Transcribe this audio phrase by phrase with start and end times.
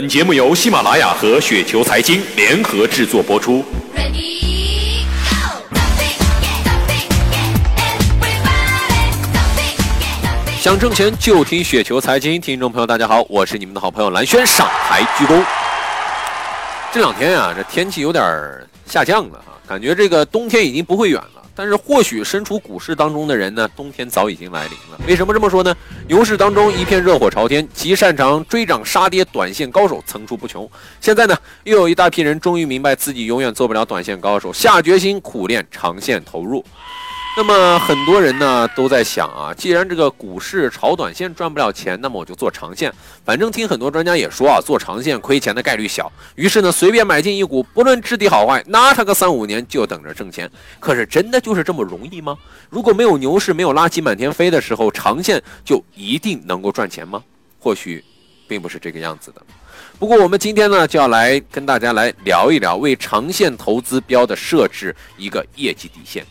[0.00, 3.64] 本节目由喜马拉雅和雪球财经联合制作播出。
[10.60, 15.42] 想挣钱就听雪球财经，听众朋友大家好，我是你们的好朋友蓝轩，上台鞠躬。
[16.92, 18.24] 这两天啊，这天气有点
[18.86, 21.37] 下降了啊，感觉这个冬天已经不会远了。
[21.58, 25.00] 但是或许身处股市当中的人呢，冬天早已经来临了。
[25.08, 25.76] 为什么这么说呢？
[26.06, 30.70] 牛市当中一片热火朝天，极擅长追涨杀跌短线高手层出不穷。
[31.00, 36.64] 现在呢，又有一大批人终于明白自己永远做不了短线高手，下决心苦练长线投入。
[37.36, 42.92] 那么很多人呢都在想啊，既然这个股市炒短线赚不了钱，那么我就做长线。
[43.24, 46.10] 反正听很多专家也说啊，做长线亏钱的概率小。
[46.34, 50.50] 于是呢，随便买进一股，不论质地好坏，拿它个三五年就等着挣钱。
[50.80, 52.36] 可是真的就是这么容易吗？
[52.68, 57.22] 如果没有牛市，没有垃圾满天飞的时候，长线就一定能够赚钱吗？
[57.60, 58.04] 或许，
[58.48, 59.40] 并不是这个样子的。
[60.00, 66.26] 不过我们今天呢，就要来跟大家来聊一聊，为长线投资标的设置一个业绩底线。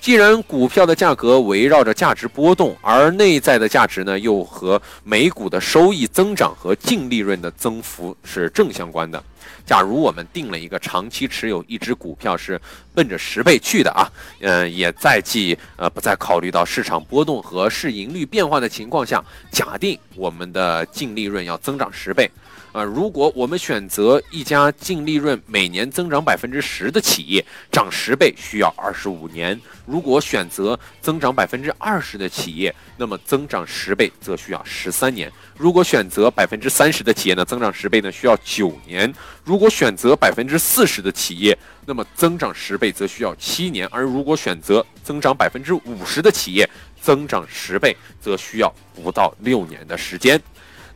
[0.00, 9.22] 既然股票的价格围绕着价值波动，而内在的价值呢，又和每股的收益增长和净利润的增幅是正相关的。
[9.64, 12.60] 假如我们定了一个长期持有一只股票是
[12.94, 14.08] 奔着十倍去的啊，
[14.40, 22.30] 嗯，也在即呃不再考虑到市场波动和市盈率变化的情况下，假定我们的净利润要增长十倍。
[22.76, 39.10] 啊，如果我们选择一家净利润每年增长百分之十的企业，涨十倍需要二十五年；如果选择增长百分之二十的企业，那么增长十倍则需要十三年；如果选择百分之三十的企业呢，增长十倍呢需要九年；
[39.42, 46.68] 如果选择百分之四十的企业，那么增长十倍则需要七年；而如果选择增长百分之五十的企业，
[47.00, 50.38] 增长十倍则需要不到六年的时间。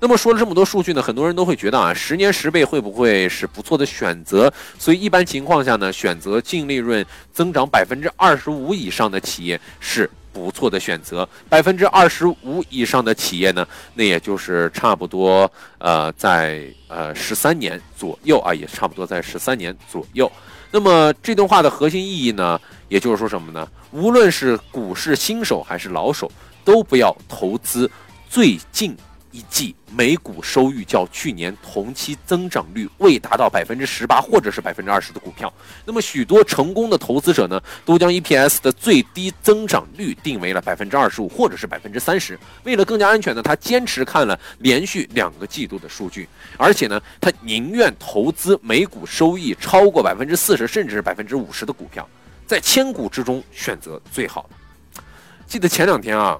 [0.03, 4.51] 那么说了这么多数据呢，很多人都会觉得啊，十年十倍会不会是不错的选择？
[4.79, 11.29] 所以一般情况下呢，选择净利润增长百分之二十五以上的企业是不错的选择。
[11.51, 20.31] 百分之二十五以上的企业呢，那也就是差不多呃在呃十三年左右啊，也差不多在十三年左右。
[20.71, 22.59] 那么这段话的核心意义呢，
[22.89, 23.69] 也就是说什么呢？
[23.91, 26.31] 无论是股市新手还是老手，
[26.65, 27.91] 都不要投资
[28.31, 28.97] 最近。
[29.33, 35.53] 一季每股收益较去年同期增长率未达到百分之十八或者是百分之二十的股票，
[35.85, 42.39] 那么许多成功的投资者呢，都将 EPS 的最低增长率定为了百分之二十五或者是百分之三十。
[42.65, 52.09] 为了更加安全呢，他坚持看了连续两个季度的数据，而且呢，他宁愿投资每股收益超过百分之四十甚至是百分之五十的股票，
[52.47, 55.03] 在千股之中选择最好的。
[55.47, 56.37] 记得前两天啊。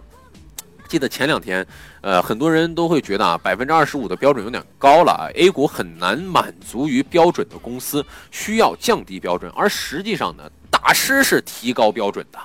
[0.91, 1.65] 记得前两天，
[2.01, 12.41] 呃，很多人都会觉得啊，百分之二十五的标准有点高了啊，A 股很难满足于标准的公司需要降低标准，而实际上呢，大师是提高标准的。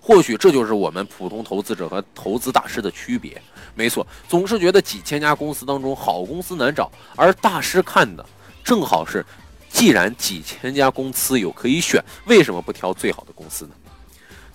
[0.00, 3.40] 或许这就是我们普通投资者和投资大师的区别。
[3.74, 8.24] 没错，总是觉得几千家公司当中好公司难找，而大师看的
[8.64, 9.22] 正好是，
[9.68, 13.72] 既然几千家公司有可以选，为什么不挑最好的公司呢？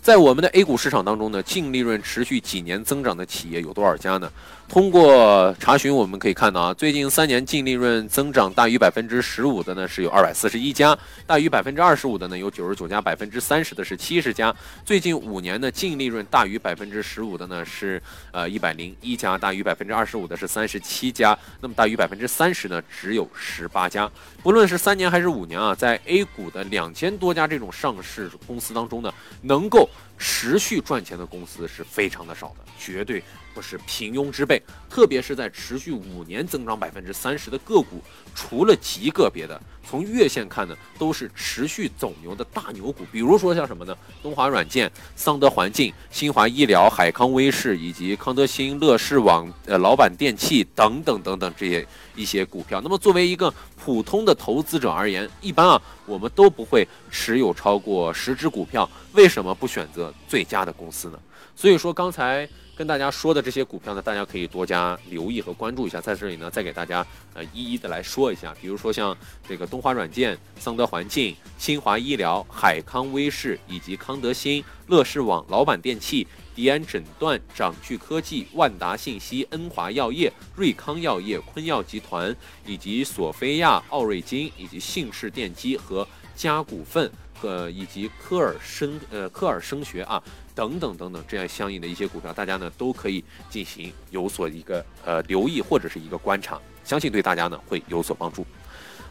[0.05, 4.31] 在我们的 A 股市场当中呢，净利润持续几年增长的企业有多少家呢？
[4.67, 10.93] 通过查询，我们可以看到啊，最近三年净利润增长大于百分之十五的呢，是有二百四十一家；
[11.25, 14.53] 大于百分之二十五的呢，有九十九家；百分之三十的是七十家。
[14.83, 24.11] 最近五年呢，净利润大于百分之十五的呢，是呃一百零一家；大于百分之二十五的是三十七家；那么大于百分之三十呢，只有十八家。
[24.43, 29.87] 不论是三年还是五年啊，在 A 股的两千多家这种上市公司当中呢，能够
[30.17, 33.23] 持续赚钱的公司是非常的少的，绝对。
[33.53, 38.03] 不是平庸之辈，特别是在持续五年增长百分之三十的个股，
[38.35, 43.05] 除了极个别的，从月线看呢，都是持续走牛的大牛股。
[43.13, 43.97] 比如说像什么呢？
[44.21, 52.81] 东华软件、桑德环境、新华医疗、海康威视以及康德新、乐视网、呃老板电器等等等等这些一些股票。
[52.81, 58.89] 那么作为一个普通的投资者而言，一般啊，我们都不会持有超过十只股票。
[59.13, 61.19] 为什么不选择最佳的公司呢？
[61.55, 62.47] 所以说刚才。
[62.77, 66.01] 跟大家说的这些股票呢，大家可以多加留意和关注一下。
[66.01, 68.53] 在这里呢，再给大家呃一一的来说一下。
[68.59, 69.17] 比如说像
[69.47, 82.35] 这个东华软件、桑德环境、新华医疗、海康威视以及康德新、乐视网、老板电器、迪安诊断、掌炬科技、万达信息、恩华药业、瑞康药业、坤药集团
[82.65, 86.05] 以及索菲亚、奥瑞金以及信氏电机和
[86.35, 87.09] 佳股份。
[87.41, 90.21] 呃，以及科尔声呃科尔声学啊，
[90.53, 96.59] 等等等等，这样相应的一些股票，大家呢都可以进行有所一个呃留意或者是一个观察。
[96.83, 98.45] 相信对大家呢会有所帮助。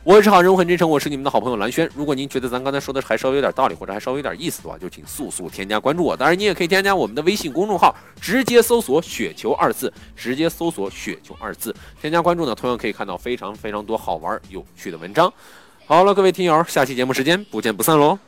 [0.04, 1.90] 我是好人，我很真诚，我是你们的好朋友蓝轩。
[1.94, 6.14] 如果您觉得咱刚才说的还稍微有点道理，或者还稍微有点意思的话，就请速速添加关注我。
[6.14, 15.32] 当然，你也可以添加我们的微信公众号，直接搜索“雪球”二字，直接搜索“雪球”二字，添加关注呢，同样可以看到非常非常多好玩有趣的文章。
[15.86, 18.18] 好了，各位听友，下期节目时间不见不散喽！